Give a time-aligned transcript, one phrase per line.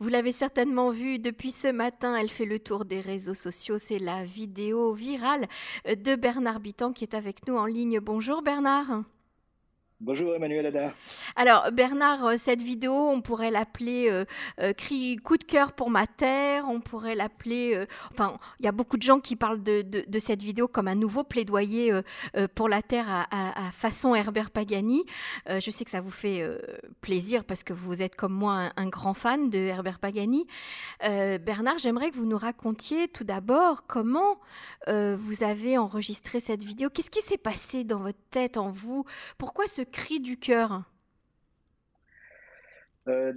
[0.00, 3.78] Vous l'avez certainement vu depuis ce matin, elle fait le tour des réseaux sociaux.
[3.78, 5.46] C'est la vidéo virale
[5.86, 8.00] de Bernard Bitan qui est avec nous en ligne.
[8.00, 9.04] Bonjour Bernard.
[10.00, 10.92] Bonjour Emmanuel Ada.
[11.36, 14.24] Alors Bernard, euh, cette vidéo, on pourrait l'appeler euh,
[14.60, 14.72] euh,
[15.22, 19.02] coup de cœur pour ma terre, on pourrait l'appeler, enfin il y a beaucoup de
[19.02, 21.92] gens qui parlent de, cette vidéo comme un nouveau plaidoyer
[22.54, 25.04] pour la terre à, façon Herbert Pagani.
[25.46, 26.42] je sais que ça vous fait
[27.00, 30.46] plaisir parce que vous êtes comme moi un, un grand fan de Herbert Pagani.
[31.00, 34.40] Bernard, j'aimerais que vous nous racontiez tout d'abord comment
[34.86, 36.90] vous avez enregistré cette vidéo.
[36.90, 39.04] Qu'est-ce qui s'est passé dans votre tête, en vous?
[39.38, 40.82] Pourquoi ce cri du cœur
[43.06, 43.32] euh,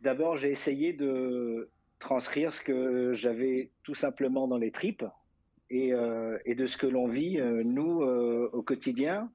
[0.00, 5.04] D'abord, j'ai essayé de transcrire ce que j'avais tout simplement dans les tripes
[5.70, 9.30] et, euh, de ce que l'on vit, euh, nous, au quotidien.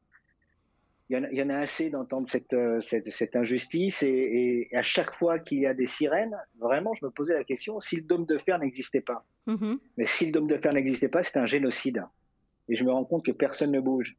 [1.10, 5.68] Il y, en a, assez d'entendre cette, cette, injustice et, à chaque fois qu'il y
[5.68, 9.02] a des sirènes, vraiment, je me posais la question si le dôme de fer n'existait
[9.02, 9.20] pas.
[9.46, 9.78] Mm-hmm.
[9.98, 12.04] Mais si le dôme de fer n'existait pas, c'est un génocide.
[12.68, 14.18] Et je me rends compte que personne ne bouge.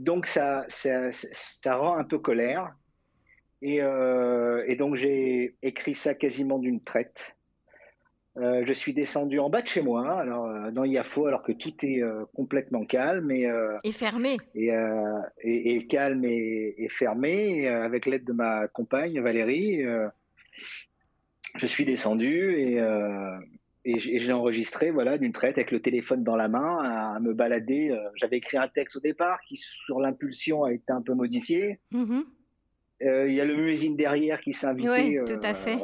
[0.00, 2.74] Donc ça, ça, rend un peu colère.
[3.62, 7.36] Euh, et, donc j'ai écrit ça quasiment d'une traite.
[8.38, 11.52] Euh, je suis descendu en bas de chez moi, alors euh, dans Yafo, alors que
[11.52, 12.00] tout est
[12.34, 13.46] complètement calme et,
[13.84, 14.38] et fermé.
[14.54, 19.84] Et, calme et, fermé, avec l'aide de ma compagne Valérie.
[21.56, 22.80] je suis descendu et,
[23.84, 27.90] et j'ai enregistré voilà d'une traite avec le téléphone dans la main à, me balader.
[27.90, 31.80] Euh, j'avais écrit un texte au départ qui, sur l'impulsion, a été un peu modifié.
[31.92, 32.24] Mm-hmm.
[33.02, 34.90] Euh, il y a le muezzin derrière qui s'est invité.
[34.90, 35.78] Oui, tout à euh, fait.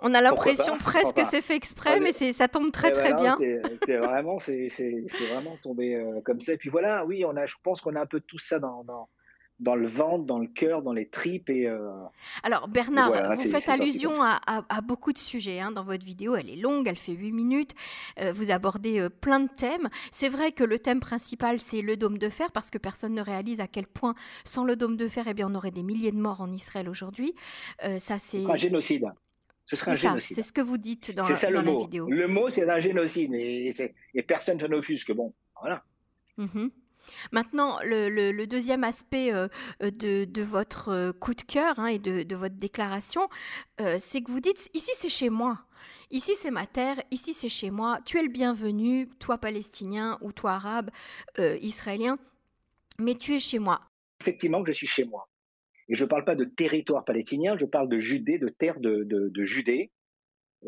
[0.00, 3.36] On a l'impression presque que c'est fait exprès, mais ça tombe très très bien.
[3.84, 4.70] C'est vraiment, c'est
[5.30, 6.54] vraiment tombé comme ça.
[6.54, 8.82] Et puis voilà, oui, on a, je pense qu'on a un peu tout ça dans,
[8.84, 9.10] dans,
[9.60, 11.50] dans le ventre, dans le cœur, dans les tripes.
[11.50, 11.90] Et, euh,
[12.42, 16.36] Alors Bernard, vous faites allusion à, beaucoup de sujets hein, dans votre vidéo.
[16.36, 17.74] Elle est longue, elle fait 8 minutes.
[18.20, 19.88] Euh, vous abordez euh, plein de thèmes.
[20.12, 23.22] C'est vrai que le thème principal, c'est le dôme de fer, parce que personne ne
[23.22, 24.14] réalise à quel point,
[24.44, 26.88] sans le dôme de fer, eh bien, on aurait des milliers de morts en Israël
[26.88, 27.34] aujourd'hui.
[27.98, 28.38] ça, c'est...
[28.38, 29.06] Ce un génocide.
[29.64, 30.36] Ce un génocide.
[30.36, 32.08] C'est ce que vous dites dans, la, dans la vidéo.
[32.08, 33.34] Le mot, c'est un génocide.
[33.34, 33.74] Et,
[34.14, 35.82] et personne ne que Bon, voilà.
[36.36, 36.68] Mm
[37.32, 39.48] Maintenant, le, deuxième aspect euh,
[39.82, 43.28] euh, de, votre euh, coup de cœur hein, et de, votre déclaration,
[43.98, 45.58] c'est que vous dites, ici c'est chez moi.
[46.10, 48.00] Ici, c'est ma terre, ici, c'est chez moi.
[48.06, 50.90] Tu es le bienvenu, toi palestinien ou toi arabe,
[51.60, 52.18] israélien,
[52.98, 53.82] mais tu es chez moi.
[54.20, 55.28] Effectivement, je suis chez moi.
[55.88, 59.44] Et je ne parle pas de territoire palestinien, je parle de Judée, de terre de,
[59.44, 59.90] Judée.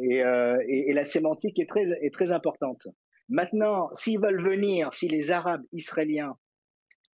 [0.03, 0.23] Et,
[0.93, 2.87] la sémantique est très importante.
[3.31, 6.37] Maintenant, s'ils veulent venir, si les Arabes israéliens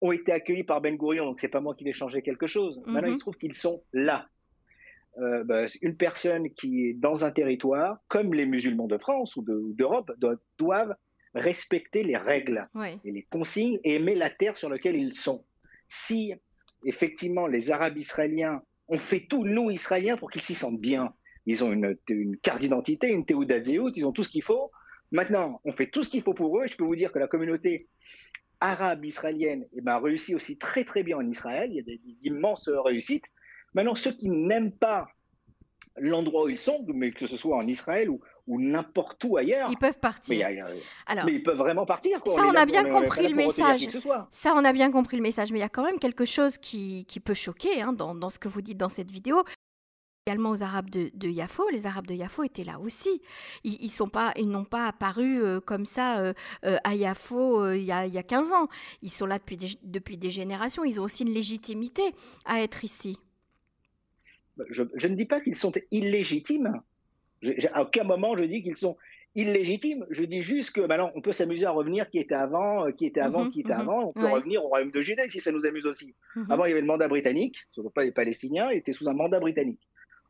[0.02, 2.82] ont été accueillis par Ben Gurion, donc c'est pas moi qui vais changer quelque chose.
[2.86, 3.16] Maintenant, il mhm.
[3.16, 4.28] se trouve qu'ils sont là.
[5.20, 9.44] Euh, bah, une personne qui est dans un territoire, comme les musulmans de France ou
[9.44, 10.12] d'Europe,
[10.58, 10.96] doivent
[11.36, 12.68] respecter les règles
[13.04, 15.44] et les consignes et aimer la terre sur laquelle ils sont.
[15.90, 16.34] Si
[16.86, 21.14] effectivement les Arabes israéliens ont fait tout, nous Israéliens, pour qu'ils s'y sentent bien,
[21.46, 21.98] ils ont une,
[22.42, 24.72] carte d'identité, une Théouda ils ont tout ce qu'il faut,
[25.14, 26.66] Maintenant, on fait tout ce qu'il faut pour eux.
[26.68, 27.88] Je peux vous dire que la communauté
[28.60, 31.70] arabe israélienne eh ben, réussit aussi très très bien en Israël.
[31.72, 33.26] Il y a d'immenses réussites.
[33.76, 35.08] Maintenant, ceux qui n'aiment pas
[35.98, 39.70] l'endroit où ils sont, mais que ce soit en Israël ou, n'importe où ailleurs.
[39.72, 40.48] Ils peuvent partir.
[41.26, 42.20] Mais, ils peuvent vraiment partir.
[42.26, 43.88] Ça, on, a bien compris le message.
[44.32, 45.52] Ça, on a bien compris le message.
[45.52, 48.40] Mais il y a quand même quelque chose qui, peut choquer hein, dans, dans, ce
[48.40, 49.44] que vous dites dans cette vidéo
[50.26, 51.68] également aux Arabes de, de, Yafo.
[51.70, 53.22] Les Arabes de Yafo étaient là aussi.
[53.66, 56.34] Ils, ils sont pas, ils n'ont pas apparu euh, comme ça euh,
[56.66, 58.70] euh, à Yafo il y, a, y, a, 15 ans.
[59.02, 60.86] Ils sont là depuis des, depuis des générations.
[60.86, 62.04] Ils ont aussi une légitimité
[62.46, 63.20] à être ici.
[64.70, 66.82] Je, je ne dis pas qu'ils sont illégitimes.
[67.74, 68.96] à aucun moment je dis qu'ils sont
[69.36, 70.06] illégitimes.
[70.10, 73.20] Je dis juste que maintenant on peut s'amuser à revenir qui était avant, qui était
[73.20, 73.82] avant, mhm, qui était mhm.
[73.82, 74.04] avant.
[74.08, 76.16] On peut revenir au royaume de Judée si ça nous amuse aussi.
[76.38, 76.46] Mhm.
[76.50, 78.94] Avant il y avait le mandat britannique, ce ne sont pas les Palestiniens, ils étaient
[78.94, 79.82] sous un mandat britannique.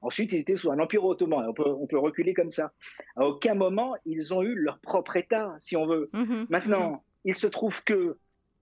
[0.04, 1.46] Ensuite, ils étaient sous un empire ottoman.
[1.48, 2.74] On peut, on peut reculer comme ça.
[3.16, 6.10] À aucun moment, ils ont eu leur propre État, si on veut.
[6.14, 7.00] Mhm, Maintenant, mhm.
[7.26, 8.18] il se trouve que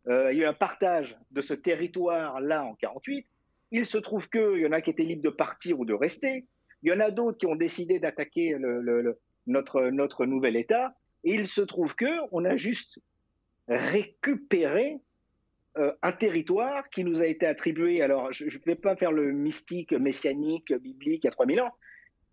[0.08, 3.26] euh, il y a eu un partage de ce territoire-là en 48.
[3.72, 6.46] Il se trouve qu'il y en a qui étaient libres de partir ou de rester.
[6.84, 10.94] Il y en a d'autres qui ont décidé d'attaquer le, notre, notre nouvel État.
[11.24, 13.00] Et il se trouve qu'on a juste
[13.68, 15.00] récupéré
[15.78, 18.02] euh, un territoire qui nous a été attribué.
[18.02, 21.74] Alors, je ne vais pas faire le mystique, messianique, biblique il y a 3000 ans,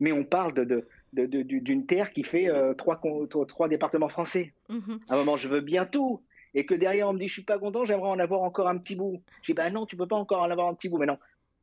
[0.01, 3.01] mais on parle de, d'une terre qui fait euh, trois,
[3.49, 4.55] trois, départements français.
[4.69, 5.01] Mhm.
[5.09, 6.23] À un moment, je veux bien tout.
[6.55, 8.79] Et que derrière, on me dit, je suis pas content, j'aimerais en avoir encore un
[8.79, 9.23] petit bout.
[9.43, 10.99] Je dis, bah non, tu peux pas encore en avoir un petit bout.
[10.99, 11.19] Mais non,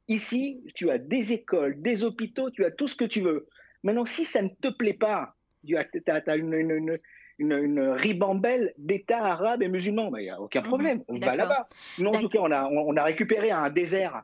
[0.07, 3.47] ici, tu as des écoles, des hôpitaux, tu as tout ce que tu veux.
[3.83, 5.35] Maintenant, si ça ne te plaît pas,
[5.65, 6.99] tu as, une, une,
[7.39, 10.67] ribambelle d'États arabes et musulmans, il ben, n'y a aucun mhm.
[10.67, 11.67] problème, on va là-bas.
[11.99, 14.23] Nous, en tout cas, on a, on a récupéré un désert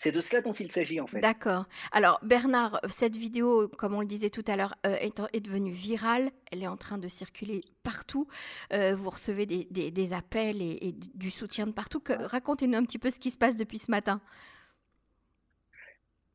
[0.00, 1.20] c'est de cela dont il s'agit en fait.
[1.20, 1.66] D'accord.
[1.92, 6.30] Alors Bernard, cette vidéo, comme on le disait tout à l'heure, euh, est, devenue virale.
[6.50, 8.26] Elle est en train de circuler partout.
[8.72, 12.02] Euh, vous recevez des, appels et, du soutien de partout.
[12.08, 14.22] Racontez-nous un petit peu ce qui se passe depuis ce matin.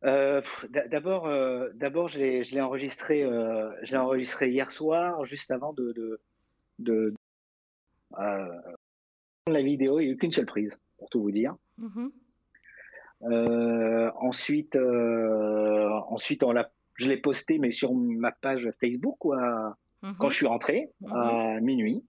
[0.05, 1.29] Euh, d'abord,
[1.73, 6.19] d'abord, je l'ai enregistré, je l'ai enregistré hier soir, juste avant de,
[6.79, 7.13] de,
[9.47, 9.99] la vidéo.
[9.99, 11.55] Il n'y a eu qu'une seule prise, pour tout vous dire.
[11.79, 12.11] Mm-hmm.
[13.23, 19.75] Euh, ensuite, euh, ensuite on l'a, je l'ai posté, mais sur ma page Facebook, quoi,
[20.03, 20.15] mhm.
[20.19, 21.63] quand je suis rentré à mhm.
[21.63, 22.03] minuit.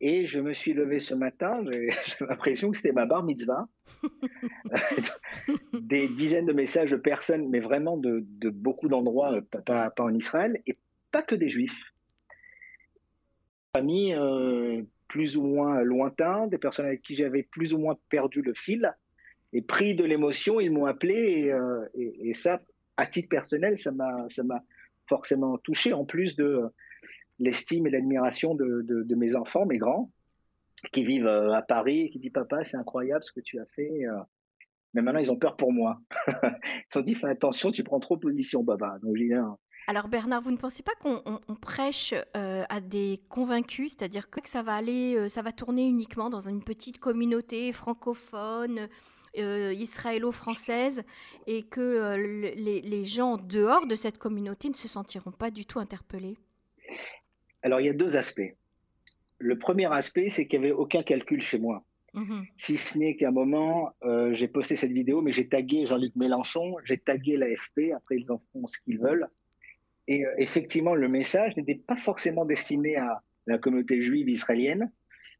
[0.00, 1.88] Et je me suis levé ce matin, j'ai
[2.28, 3.66] l'impression que c'était ma bar mitzvah.
[5.72, 10.12] Des dizaines de messages de personnes, mais vraiment de, de beaucoup d'endroits, pas, pas, en
[10.12, 10.76] Israël, et
[11.12, 11.94] pas que des juifs.
[13.74, 18.42] Amis euh, plus ou moins lointains, des personnes avec qui j'avais plus ou moins perdu
[18.42, 18.94] le fil,
[19.52, 22.60] et pris de l'émotion, ils m'ont appelé euh, et, ça,
[22.98, 24.26] à titre personnel, ça m'a
[25.08, 26.64] forcément touché en plus de
[27.38, 30.10] l'estime et l'admiration de, mes enfants, mes grands,
[30.92, 33.66] qui vivent euh, à Paris et qui disent papa, c'est incroyable ce que tu as
[33.66, 34.06] fait.
[34.06, 34.18] Euh.
[34.94, 36.00] Mais maintenant, ils ont peur pour moi.
[36.28, 38.98] ils se sont dit, fais attention, tu prends trop position, baba.
[39.02, 39.16] Donc,
[39.88, 41.20] alors Bernard, vous ne pensez pas qu'on
[41.60, 46.60] prêche à des convaincus, c'est-à-dire que ça va aller, ça va tourner uniquement dans une
[46.60, 48.88] petite communauté francophone
[49.38, 51.02] euh, israélo-française
[51.46, 55.78] et que euh, les, gens dehors de cette communauté ne se sentiront pas du tout
[55.78, 56.38] interpellés?
[57.66, 58.54] Alors il y a deux aspects.
[59.38, 61.84] Le premier aspect, c'est qu'il n'y avait aucun calcul chez moi.
[62.14, 62.44] Mhm.
[62.56, 66.14] Si ce n'est qu'à un moment, euh, j'ai posté cette vidéo, mais j'ai tagué Jean-Luc
[66.14, 69.26] Mélenchon, j'ai tagué l'AFP, après ils en font ce qu'ils veulent.
[70.06, 74.92] Et effectivement, le message n'était pas forcément destiné à la communauté juive israélienne.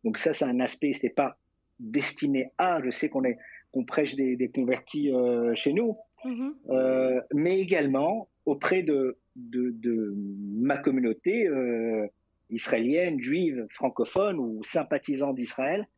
[0.03, 1.39] Donc ça, c'est un aspect, ce n'était pas
[1.79, 3.39] destiné à, je sais qu'on est
[3.71, 6.55] qu'on prêche des, convertis euh, chez nous, mhm.
[6.71, 12.07] euh, mais également auprès de, de, ma communauté euh,
[12.51, 15.89] israélienne, juive, francophone ou sympathisant d'Israël.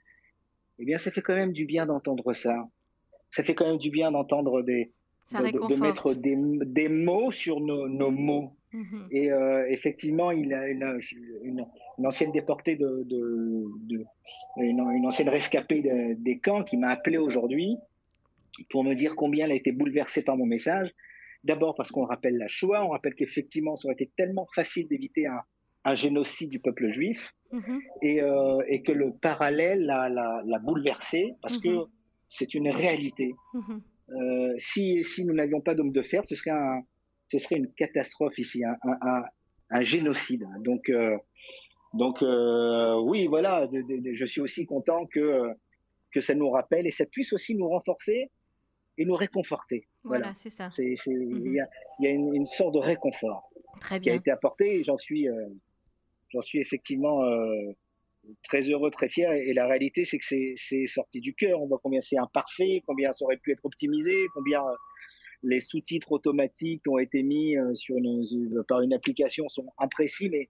[0.78, 2.68] Eh bien, ça fait quand même du bien d'entendre ça.
[3.30, 4.92] Ça fait quand même du bien d'entendre des,
[5.32, 8.56] de, mettre des, des, mots sur nos, nos mots.
[8.72, 9.08] Mhm.
[9.10, 11.00] Et euh, effectivement, il a une,
[11.42, 11.66] une,
[12.04, 14.04] ancienne déportée de, de,
[14.56, 15.82] une, ancienne rescapée
[16.16, 17.76] des camps qui m'a appelé aujourd'hui
[18.70, 20.90] pour me dire combien elle a été bouleversée par mon message.
[21.44, 25.26] D'abord parce qu'on rappelle la Shoah, on rappelle qu'effectivement, ça aurait été tellement facile d'éviter
[25.26, 25.40] un,
[25.84, 27.80] un, génocide du peuple juif mhm.
[28.02, 31.86] et, euh, et, que le parallèle l'a, l'a, bouleversée parce que mhm.
[32.28, 33.34] c'est une réalité.
[34.10, 36.82] Euh, si, si nous n'avions pas d'homme de fer, ce serait un,
[37.30, 40.46] ce serait une catastrophe ici, un, génocide.
[40.60, 41.16] Donc, euh,
[41.94, 42.22] donc
[43.04, 45.50] oui, voilà, je suis aussi content que,
[46.12, 48.30] que ça nous rappelle et ça puisse aussi nous renforcer
[48.98, 49.86] et nous réconforter.
[50.04, 50.68] Voilà, c'est ça.
[50.78, 51.46] Mhm.
[51.46, 51.68] Il y, a,
[52.00, 53.48] y a une, sorte de réconfort
[54.02, 55.28] qui a été apporté et j'en suis,
[56.30, 57.22] j'en suis effectivement
[58.44, 59.32] très heureux, très fier.
[59.32, 61.60] Et, la réalité, c'est que c'est sorti du cœur.
[61.62, 64.62] On voit combien c'est imparfait, combien ça aurait pu être optimisé, combien
[65.42, 68.26] les sous-titres automatiques ont été mis euh, sur une,
[68.66, 70.48] par une application sont imprécis, mais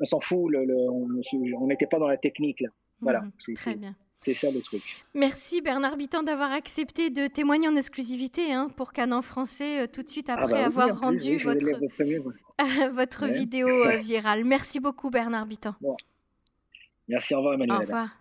[0.00, 2.68] on s'en fout, on n'était pas dans la technique là.
[3.00, 3.96] Voilà, mhm, c'est bien.
[4.22, 4.82] C'est ça le truc.
[5.14, 10.02] Merci Bernard Bitan d'avoir accepté de témoigner en exclusivité hein, pour Canon français euh, tout
[10.02, 11.64] de suite ah après bah avoir rendu votre,
[12.92, 14.44] votre vidéo euh, virale.
[14.44, 15.74] Merci beaucoup Bernard Bitan.
[17.08, 17.76] Merci, au revoir Emmanuel.
[17.76, 18.19] Au revoir.